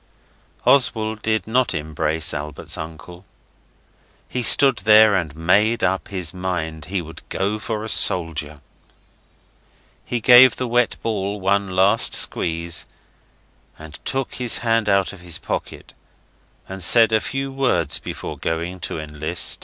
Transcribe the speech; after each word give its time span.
Oswald 0.65 1.21
did 1.21 1.45
not 1.45 1.75
embrace 1.75 2.33
Albert's 2.33 2.75
uncle. 2.75 3.23
He 4.27 4.41
stood 4.41 4.77
there 4.77 5.13
and 5.13 5.35
made 5.35 5.83
up 5.83 6.07
his 6.07 6.33
mind 6.33 6.85
he 6.85 7.03
would 7.03 7.21
go 7.29 7.59
for 7.59 7.83
a 7.83 7.87
soldier. 7.87 8.61
He 10.03 10.19
gave 10.19 10.55
the 10.55 10.67
wet 10.67 10.95
ball 11.03 11.39
one 11.39 11.75
last 11.75 12.15
squeeze, 12.15 12.87
and 13.77 13.99
took 14.03 14.33
his 14.33 14.57
hand 14.65 14.89
out 14.89 15.13
of 15.13 15.21
his 15.21 15.37
pocket, 15.37 15.93
and 16.67 16.83
said 16.83 17.11
a 17.11 17.21
few 17.21 17.51
words 17.51 17.99
before 17.99 18.39
going 18.39 18.79
to 18.79 18.97
enlist. 18.97 19.59